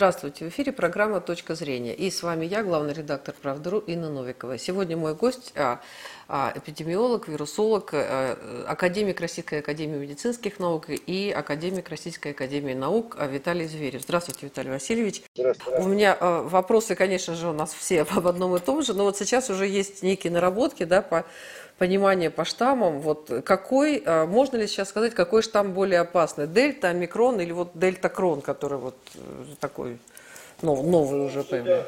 [0.00, 1.94] Здравствуйте, в эфире программа «Точка зрения».
[1.94, 4.56] И с вами я, главный редактор «Правда.ру» Инна Новикова.
[4.56, 5.78] Сегодня мой гость а,
[6.54, 8.38] эпидемиолог, вирусолог, а,
[8.68, 14.02] академик Российской Академии медицинских наук и академик Российской Академии наук Виталий Зверев.
[14.02, 15.22] Здравствуйте, Виталий Васильевич.
[15.34, 15.80] Здравствуйте.
[15.80, 19.04] У меня а, вопросы, конечно же, у нас все об одном и том же, но
[19.04, 21.24] вот сейчас уже есть некие наработки да, по
[21.78, 26.88] понимание по штаммам, вот какой, а, можно ли сейчас сказать, какой штамм более опасный, дельта,
[26.88, 29.18] омикрон или вот дельта-крон, который вот э,
[29.60, 29.98] такой
[30.62, 31.84] нов, новый уже э,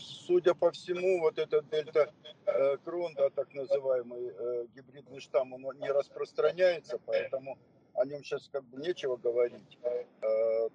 [0.00, 6.98] судя по всему, вот этот дельта-крон, да, так называемый э, гибридный штамм, он не распространяется,
[7.04, 7.58] поэтому
[7.94, 9.78] о нем сейчас как бы нечего говорить.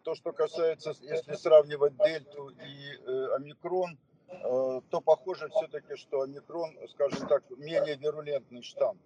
[0.04, 2.96] То, что касается, если сравнивать дельту и
[3.36, 3.98] омикрон,
[4.32, 8.98] Э, то похоже все-таки, что омикрон, скажем так, менее вирулентный штамм.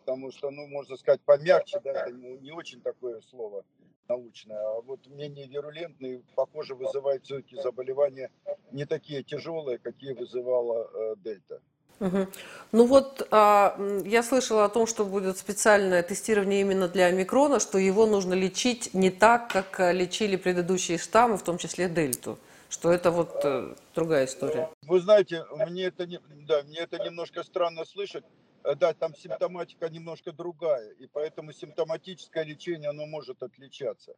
[0.00, 3.64] Потому что, ну, можно сказать, помягче, да, это не очень такое слово
[4.06, 8.30] научное, а вот менее вирулентный, похоже, вызывает все-таки заболевания
[8.74, 11.60] не такие тяжелые, какие вызывала э, дельта.
[12.00, 12.26] Угу.
[12.72, 17.78] Ну вот а, я слышала о том, что будет специальное тестирование именно для омикрона, что
[17.78, 22.38] его нужно лечить не так, как э, лечили предыдущие штаммы, в том числе дельту
[22.70, 24.68] что это вот э, другая история.
[24.82, 28.24] Вы знаете, мне это, не, да, мне это немножко странно слышать.
[28.64, 34.14] Э, да, там симптоматика немножко другая, и поэтому симптоматическое лечение, оно может отличаться.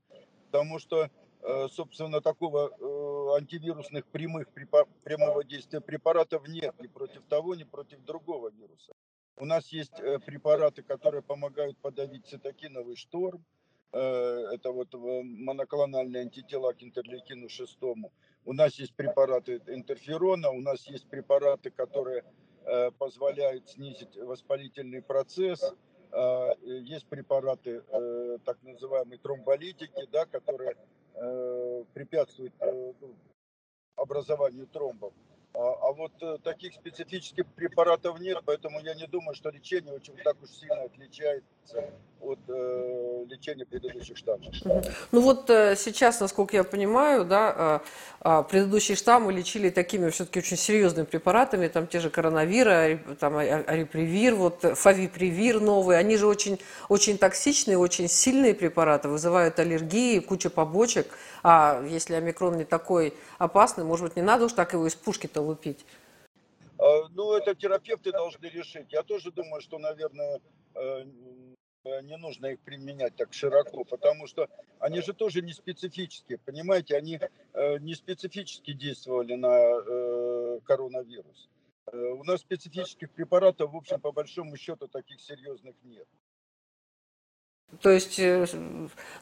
[0.50, 1.10] Потому что,
[1.70, 4.48] собственно, такого э, антивирусных прямых,
[5.04, 8.92] прямого действия препаратов нет ни против того, ни против другого вируса.
[9.36, 13.44] У нас есть препараты, которые помогают подавить цитокиновый шторм,
[13.92, 18.12] это вот моноклональные антитела к интерлейкину шестому.
[18.46, 22.22] У нас есть препараты интерферона, у нас есть препараты, которые
[22.64, 25.74] э, позволяют снизить воспалительный процесс.
[26.12, 30.76] Э, есть препараты, э, так называемые тромболитики, да, которые
[31.16, 33.14] э, препятствуют э, ну,
[33.96, 35.12] образованию тромбов.
[35.58, 40.14] А, а вот э, таких специфических препаратов нет, поэтому я не думаю, что лечение очень
[40.22, 44.54] так уж сильно отличается от э, лечения предыдущих штаммов.
[45.12, 47.82] Ну вот э, сейчас, насколько я понимаю, да,
[48.22, 53.36] э, э, предыдущие штаммы лечили такими все-таки очень серьезными препаратами, там те же коронавиры, там
[53.36, 56.58] арипривир, вот фавипривир новый, они же очень,
[56.88, 61.06] очень токсичные, очень сильные препараты, вызывают аллергии, куча побочек.
[61.42, 65.42] А если омикрон не такой опасный, может быть, не надо уж так его из пушки-то
[65.46, 65.86] лупить?
[66.78, 68.92] А, ну, это терапевты должны решить.
[68.92, 70.40] Я тоже думаю, что, наверное,
[70.74, 71.04] э,
[72.02, 74.48] не нужно их применять так широко, потому что
[74.78, 77.18] они же тоже не специфические, понимаете, они
[77.52, 81.48] э, не специфически действовали на э, коронавирус.
[81.92, 86.08] У нас специфических препаратов, в общем, по большому счету, таких серьезных нет.
[87.80, 88.46] То есть, э,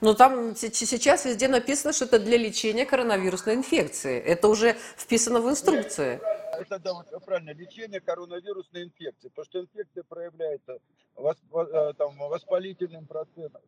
[0.01, 4.21] ну там сейчас везде написано, что это для лечения коронавирусной инфекции.
[4.21, 6.21] Это уже вписано в инструкции.
[6.53, 9.29] Это да, вот, правильно, лечение коронавирусной инфекции.
[9.29, 10.79] Потому что инфекция проявляется
[11.17, 13.63] э, там, воспалительным процессом,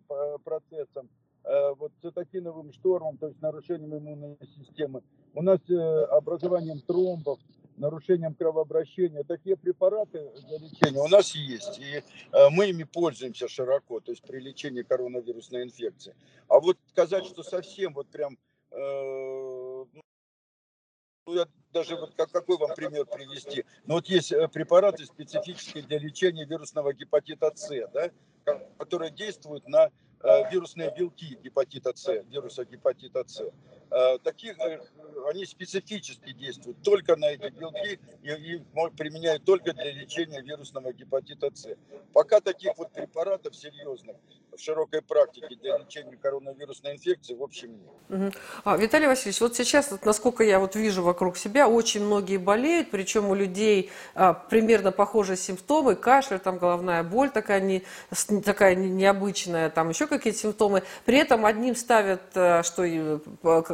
[0.44, 1.08] процессом
[1.44, 5.02] э, вот цитокиновым штормом, то есть нарушением иммунной системы.
[5.34, 5.58] У нас
[6.10, 7.40] образованием тромбов,
[7.76, 9.22] нарушением кровообращения.
[9.24, 14.22] Такие препараты для лечения у нас есть, и э, мы ими пользуемся широко, то есть
[14.22, 16.14] при лечении коронавирусной инфекции.
[16.48, 18.38] А вот сказать, что совсем вот прям,
[18.70, 19.84] э,
[21.26, 23.64] ну, я даже вот как, какой вам пример привести?
[23.86, 28.10] Ну вот есть э, препараты специфические для лечения вирусного гепатита С, да,
[28.78, 29.90] которые действуют на
[30.50, 33.42] вирусные белки гепатита С, вируса гепатита С.
[33.90, 34.80] Э, таких, э,
[35.30, 38.62] они специфически действуют только на эти белки и их
[38.96, 41.68] применяют только для лечения вирусного гепатита С.
[42.12, 44.16] Пока таких вот препаратов серьезных
[44.56, 47.78] в широкой практике для лечения коронавирусной инфекции в общем
[48.08, 48.34] нет.
[48.64, 53.28] А, Виталий Васильевич, вот сейчас, насколько я вот вижу вокруг себя, очень многие болеют, причем
[53.28, 57.82] у людей а, примерно похожие симптомы, кашель, там головная боль такая, не,
[58.44, 60.82] такая необычная, там еще какие-то симптомы.
[61.04, 63.20] При этом одним ставят, а, что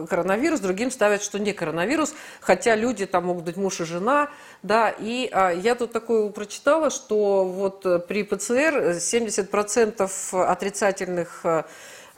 [0.08, 4.30] коронавирус, другим ставят, что не коронавирус, хотя люди там могут быть муж и жена,
[4.62, 11.44] да, и а, я тут такое прочитала, что вот э, при ПЦР 70% отрицательных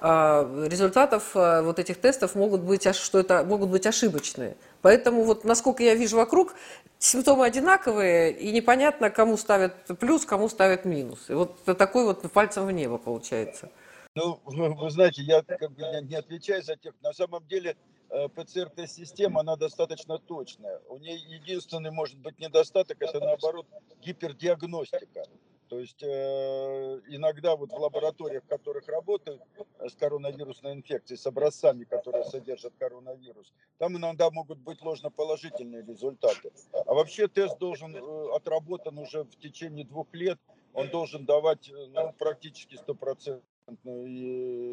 [0.01, 4.55] результатов вот этих тестов могут быть, что это могут быть ошибочные.
[4.83, 6.53] Поэтому вот насколько я вижу вокруг,
[6.99, 11.29] симптомы одинаковые, и непонятно, кому ставят плюс, кому ставят минус.
[11.29, 13.71] И вот такой вот пальцем в небо получается.
[14.15, 16.95] Ну, вы знаете, я как бы не отвечаю за тех.
[17.03, 17.77] На самом деле
[18.11, 20.81] э, ПЦР-тест-система, она достаточно точная.
[20.89, 23.67] У нее единственный, может быть, недостаток, это наоборот
[24.03, 25.25] гипердиагностика.
[25.69, 29.43] То есть э, иногда вот в лабораториях, в которых работают
[29.81, 36.53] э, с коронавирусной инфекцией, с образцами, которые содержат коронавирус, там иногда могут быть ложноположительные результаты.
[36.73, 40.39] А вообще тест должен э, отработан уже в течение двух лет,
[40.73, 43.43] он должен давать э, ну, практически стопроцентную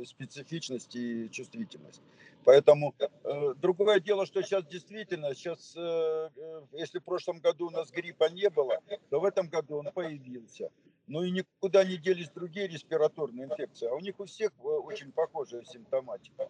[0.06, 2.02] специфичность и чувствительность.
[2.44, 7.70] Поэтому э, другое дело, что сейчас действительно, сейчас, э, э, если в прошлом году у
[7.70, 8.80] нас гриппа не было,
[9.10, 10.72] то в этом году он появился.
[11.08, 15.12] Ну и никуда не делись другие респираторные инфекции, а у них у всех э, очень
[15.12, 16.50] похожая симптоматика.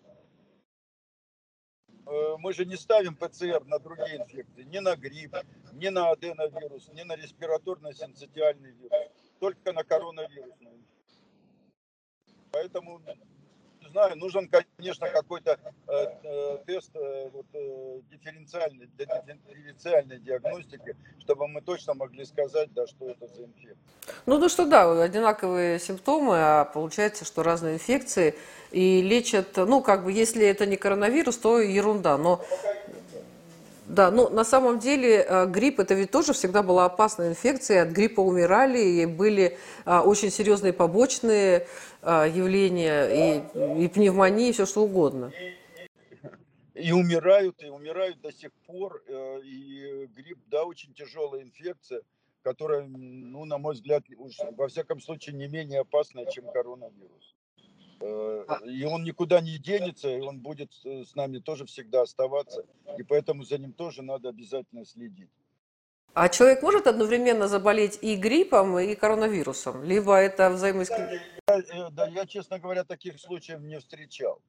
[2.05, 5.35] Э, мы же не ставим ПЦР на другие инфекции, ни на грипп,
[5.73, 10.81] ни на аденовирус, ни на респираторно-синцитиальный вирус, только на коронавирусную
[12.51, 13.01] Поэтому
[13.91, 15.57] знаю, нужен, конечно, какой-то
[15.87, 22.73] э, э, тест э, вот, э, дифференциальный, для дифференциальной диагностики, чтобы мы точно могли сказать,
[22.73, 23.77] да, что это за инфекция.
[24.25, 28.35] Ну, ну что да, одинаковые симптомы, а получается, что разные инфекции
[28.71, 32.43] и лечат, ну, как бы, если это не коронавирус, то ерунда, но
[33.91, 37.83] да, ну на самом деле э, грипп это ведь тоже всегда была опасная инфекция.
[37.83, 41.67] От гриппа умирали и были а, очень серьезные побочные
[42.01, 45.31] а, явления и, и пневмонии, и все что угодно.
[46.73, 49.03] И умирают, и умирают до сих пор.
[49.07, 52.01] Э, и грипп, да, очень тяжелая инфекция,
[52.43, 57.35] которая, ну, на мой взгляд, уж, во всяком случае, не менее опасная, чем коронавирус.
[58.01, 62.65] Э, и он никуда не денется, и он будет с нами тоже всегда оставаться.
[62.97, 65.29] И поэтому за ним тоже надо обязательно следить.
[66.13, 69.83] А человек может одновременно заболеть и гриппом, и коронавирусом?
[69.83, 71.21] Либо это взаимоисключение?
[71.47, 74.41] Я, э, да, я, честно говоря, таких случаев не встречал.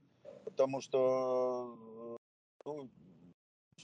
[0.44, 2.18] Потому что
[2.64, 2.90] ну,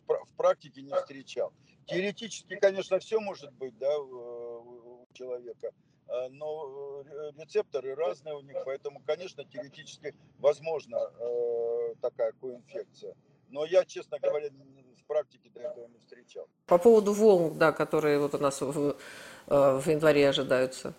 [0.09, 1.53] в практике не встречал.
[1.87, 5.71] Теоретически, конечно, все может быть да, у человека.
[6.09, 13.15] Э, но э, рецепторы разные у них, поэтому, конечно, теоретически возможна э, такая коинфекция.
[13.51, 16.47] Но я, честно говоря, в практике до этого не встречал.
[16.67, 18.97] По поводу волн, да, которые вот у нас в,
[19.47, 20.93] в январе ожидаются.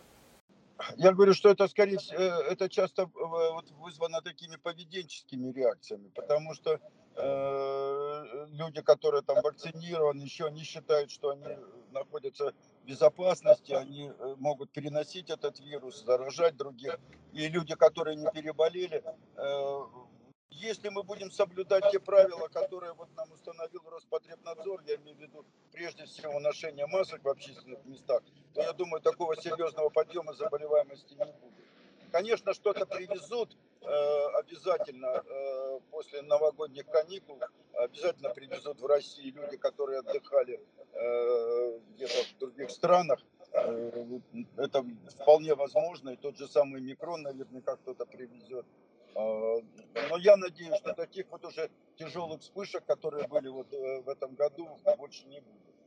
[0.96, 6.80] Я говорю, что это скорее всего, это часто вот, вызвано такими поведенческими реакциями, потому что
[7.16, 11.46] э, люди, которые там вакцинированы, еще не считают, что они
[11.92, 12.54] находятся
[12.86, 17.00] безопасности, они э, могут переносить этот вирус, заражать других.
[17.34, 19.04] И люди, которые не переболели,
[19.36, 19.80] э,
[20.52, 25.46] если мы будем соблюдать те правила, которые вот нам установил Роспотребнадзор, я имею в виду
[25.72, 28.22] прежде всего ношение масок в общественных местах,
[28.54, 31.66] то я думаю, такого серьезного подъема заболеваемости не будет.
[32.12, 35.24] Конечно, что-то привезут обязательно
[35.92, 37.40] после новогодних каникул,
[37.74, 40.60] обязательно привезут в Россию люди, которые отдыхали
[41.02, 43.20] Э, где-то в других странах,
[43.54, 44.20] э,
[44.58, 44.86] это
[45.22, 48.66] вполне возможно, и тот же самый микрон наверняка кто-то привезет.
[49.16, 49.56] А,
[50.10, 54.36] но я надеюсь, что таких вот уже тяжелых вспышек, которые были вот э, в этом
[54.36, 54.68] году,
[54.98, 55.79] больше не будет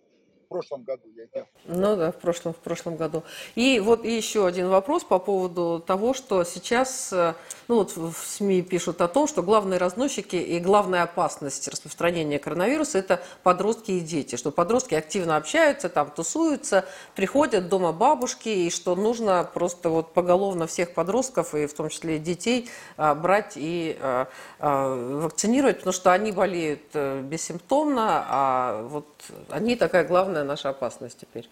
[0.53, 1.47] прошлом году я имел.
[1.67, 3.23] Ну да, в прошлом, в прошлом году.
[3.55, 7.35] И вот еще один вопрос по поводу того, что сейчас, э,
[7.69, 12.99] ну вот в СМИ пишут о том, что главные разносчики и главная опасность распространения коронавируса–
[13.01, 16.85] это подростки и дети, что подростки активно общаются, там тусуются,
[17.15, 22.19] приходят дома бабушки, и что нужно просто вот поголовно всех подростков, и в том числе
[22.19, 24.29] детей, а, брать и а,
[24.59, 29.07] вакцинировать, потому что они болеют э, бессимптомно, а вот
[29.49, 31.49] они такая главная главная наша опасность теперь?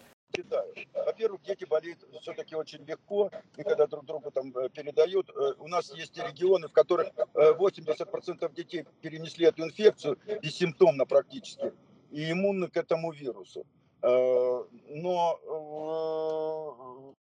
[1.07, 5.29] Во-первых, дети болеют все-таки очень легко, и когда друг другу там э, передают.
[5.31, 11.73] Э, у нас есть регионы, в которых 80% э, детей перенесли эту инфекцию бессимптомно практически,
[12.13, 13.65] и иммунны к этому вирусу.
[14.03, 15.39] Но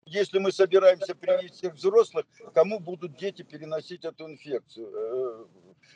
[0.07, 5.47] если мы собираемся привить всех взрослых, кому будут дети переносить эту инфекцию?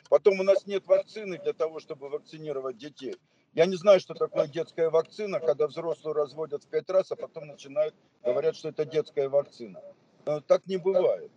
[0.08, 3.16] Потом у нас нет вакцины для того, чтобы вакцинировать детей.
[3.54, 7.48] Я не знаю, что такое детская вакцина, когда взрослую разводят в пять раз, а потом
[7.48, 9.80] начинают, говорят, что это детская вакцина.
[10.24, 11.30] Э, так не бывает.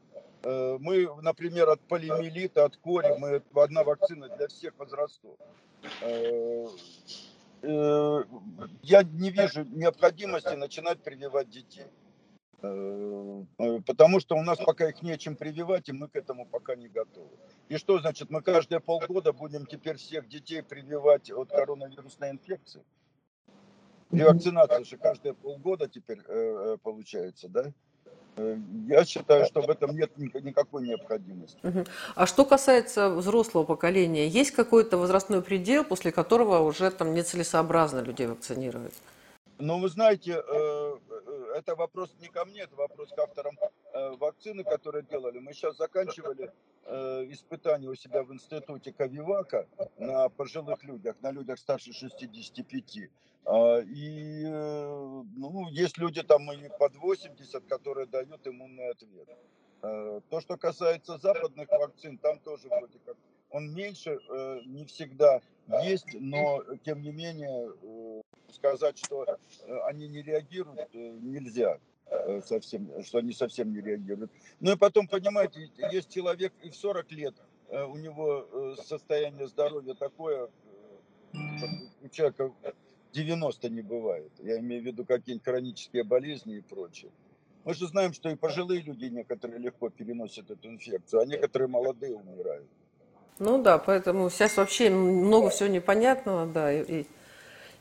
[0.44, 5.36] Э, мы, например, от полиомиелита, от кори, мы одна вакцина для всех возрастов.
[6.02, 6.68] Э,
[8.84, 11.88] я не вижу необходимости начинать прививать детей.
[12.64, 16.76] Э, э, потому что у нас пока их нечем прививать, и мы к этому пока
[16.76, 17.30] не готовы.
[17.68, 22.82] И что значит, мы каждые полгода будем теперь всех детей прививать от коронавирусной инфекции?
[24.12, 27.74] Ревакцинация же каждые полгода теперь э, получается, да?
[28.88, 31.60] Я считаю, что в этом нет никакой необходимости.
[32.16, 38.26] А что касается взрослого поколения, есть какой-то возрастной предел, после которого уже там нецелесообразно людей
[38.26, 38.96] вакцинировать?
[39.60, 40.42] Ну, вы знаете,
[41.54, 43.58] это вопрос не ко мне, это вопрос к авторам
[43.94, 45.40] э, вакцины, которые делали.
[45.40, 46.52] Мы сейчас заканчивали
[46.86, 49.68] э, испытания у себя в институте Кавивака
[49.98, 53.10] на пожилых людях, на людях старше 65.
[53.46, 59.30] А, и э, ну, есть люди там и под 80, которые дают иммунный ответ.
[59.82, 63.18] Э, то, что касается западных вакцин, там тоже вроде как
[63.54, 65.42] он меньше э, не всегда
[65.84, 68.03] есть, но тем не менее э,
[68.54, 71.80] сказать, что э, они не реагируют, нельзя
[72.46, 74.32] совсем, что они совсем не реагируют.
[74.60, 77.34] Ну и потом, понимаете, есть человек и в 40 лет,
[77.70, 80.50] у него состояние здоровья такое,
[81.34, 82.52] у человека
[83.14, 84.32] 90 не бывает.
[84.40, 87.12] Я имею в виду какие-нибудь хронические болезни и прочее.
[87.64, 92.16] Мы же знаем, что и пожилые люди некоторые легко переносят эту инфекцию, а некоторые молодые
[92.16, 92.68] умирают.
[93.40, 97.06] Ну да, поэтому сейчас вообще много всего непонятного, да, и,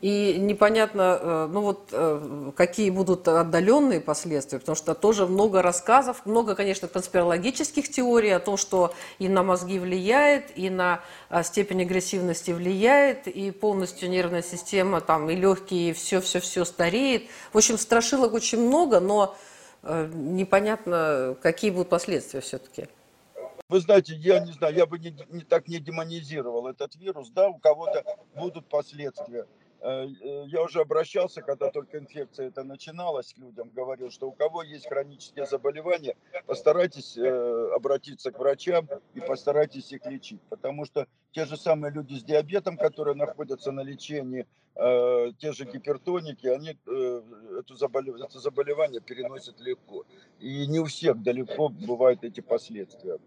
[0.03, 6.27] и непонятно, э, ну вот, э, какие будут отдаленные последствия, потому что тоже много рассказов,
[6.27, 11.83] много, конечно, конспирологических теорий о том, что и на мозги влияет, и на э, степень
[11.83, 17.29] агрессивности влияет, и полностью нервная система, там, и легкие, и все-все-все стареет.
[17.53, 19.37] В общем, страшилок очень много, но
[19.85, 22.89] непонятно, какие будут последствия все-таки.
[23.69, 27.31] Вы знаете, я не знаю, я бы не, не так не демонизировал этот вирус.
[27.31, 28.05] Да, у кого-то
[28.35, 29.47] будут последствия.
[29.83, 34.33] Э, э, я уже обращался, когда только инфекция это начиналась, к людям говорил, что у
[34.33, 36.15] кого есть хронические заболевания,
[36.47, 40.41] постарайтесь э, обратиться к врачам и постарайтесь их лечить.
[40.49, 46.47] Потому что те же самые люди с диабетом, которые находятся на лечении, те же гипертоники,
[46.47, 50.07] они это заболевание, это заболевание переносят легко.
[50.41, 53.19] И не у всех далеко бывают эти последствия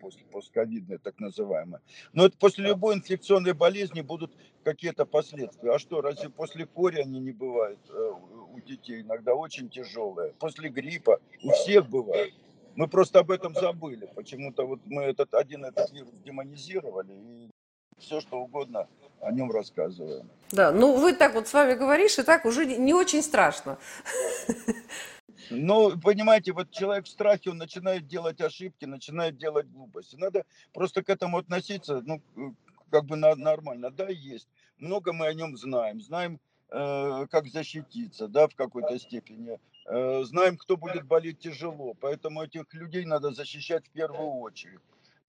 [0.00, 1.80] после постковидные, так называемые.
[2.12, 5.72] Но это после любой инфекционной болезни будут какие-то последствия.
[5.72, 8.12] А что, разве после кори они не бывают э,
[8.52, 9.02] у детей?
[9.02, 10.32] Иногда очень тяжелые.
[10.38, 12.32] После гриппа у всех бывает.
[12.74, 14.08] Мы просто об этом забыли.
[14.14, 17.50] Почему-то вот мы этот один этот вирус демонизировали и
[17.98, 18.88] все что угодно
[19.20, 20.28] о нем рассказываем.
[20.50, 23.78] Да, ну вы так вот с вами говоришь, и так уже не очень страшно.
[25.50, 30.16] Ну, понимаете, вот человек в страхе, он начинает делать ошибки, начинает делать глупости.
[30.16, 32.22] Надо просто к этому относиться, ну,
[32.92, 33.90] как бы нормально.
[33.90, 34.48] Да, есть.
[34.76, 36.00] Много мы о нем знаем.
[36.00, 39.58] Знаем, э, как защититься, да, в какой-то степени.
[39.86, 41.94] Э, знаем, кто будет болеть тяжело.
[41.94, 44.80] Поэтому этих людей надо защищать в первую очередь.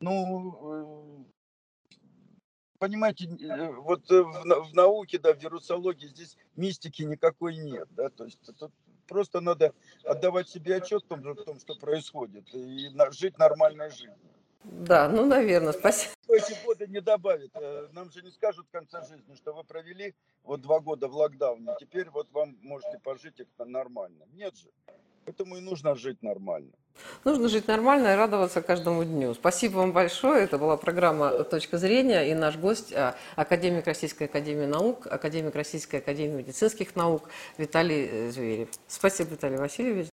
[0.01, 1.23] Ну,
[1.89, 1.99] э,
[2.79, 3.29] понимаете,
[3.77, 8.73] вот в, науке, да, в вирусологии здесь мистики никакой нет, да, то есть тут
[9.07, 14.17] просто надо отдавать себе отчет в том, том что происходит, и жить нормальной жизнью.
[14.63, 16.13] Да, ну, наверное, спасибо.
[16.29, 17.51] Эти годы не добавит.
[17.55, 21.15] Э, нам же не скажут в конце жизни, что вы провели вот два года в
[21.15, 24.25] локдауне, теперь вот вам можете пожить их нормально.
[24.33, 24.69] Нет же.
[25.25, 26.71] Поэтому и нужно жить нормально.
[27.23, 29.33] Нужно жить нормально и радоваться каждому дню.
[29.33, 30.43] Спасибо вам большое.
[30.43, 35.97] Это была программа «Точка зрения» и наш гость а,– академик Российской Академии Наук, академик Российской
[35.97, 38.69] Академии Медицинских Наук Виталий э, Зверев.
[38.87, 40.12] Спасибо, Виталий Васильевич.